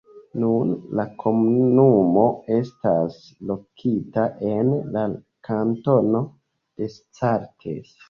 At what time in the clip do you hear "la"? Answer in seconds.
0.99-1.03, 4.99-5.07